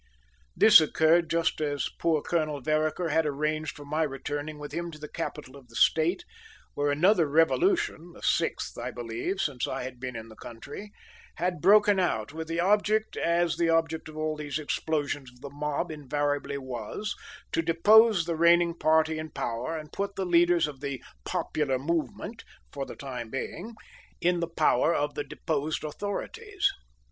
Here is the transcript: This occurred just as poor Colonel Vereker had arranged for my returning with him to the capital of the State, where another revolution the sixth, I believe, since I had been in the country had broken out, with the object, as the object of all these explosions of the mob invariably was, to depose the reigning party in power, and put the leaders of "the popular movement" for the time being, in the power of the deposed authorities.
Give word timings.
This 0.55 0.81
occurred 0.81 1.29
just 1.29 1.61
as 1.61 1.87
poor 1.99 2.23
Colonel 2.23 2.59
Vereker 2.59 3.09
had 3.09 3.27
arranged 3.27 3.75
for 3.75 3.85
my 3.85 4.01
returning 4.01 4.57
with 4.57 4.71
him 4.71 4.89
to 4.89 4.97
the 4.97 5.07
capital 5.07 5.55
of 5.55 5.67
the 5.67 5.75
State, 5.75 6.25
where 6.73 6.89
another 6.89 7.27
revolution 7.27 8.13
the 8.13 8.23
sixth, 8.23 8.79
I 8.79 8.89
believe, 8.89 9.39
since 9.39 9.67
I 9.67 9.83
had 9.83 9.99
been 9.99 10.15
in 10.15 10.27
the 10.27 10.35
country 10.35 10.91
had 11.35 11.61
broken 11.61 11.99
out, 11.99 12.33
with 12.33 12.47
the 12.47 12.59
object, 12.59 13.15
as 13.15 13.57
the 13.57 13.69
object 13.69 14.09
of 14.09 14.17
all 14.17 14.35
these 14.35 14.57
explosions 14.57 15.29
of 15.29 15.41
the 15.41 15.51
mob 15.51 15.91
invariably 15.91 16.57
was, 16.57 17.13
to 17.51 17.61
depose 17.61 18.25
the 18.25 18.35
reigning 18.35 18.73
party 18.73 19.19
in 19.19 19.29
power, 19.29 19.77
and 19.77 19.93
put 19.93 20.15
the 20.15 20.25
leaders 20.25 20.65
of 20.65 20.79
"the 20.79 20.99
popular 21.25 21.77
movement" 21.77 22.43
for 22.73 22.87
the 22.87 22.95
time 22.95 23.29
being, 23.29 23.75
in 24.19 24.39
the 24.39 24.49
power 24.49 24.95
of 24.95 25.13
the 25.13 25.23
deposed 25.23 25.83
authorities. 25.83 26.71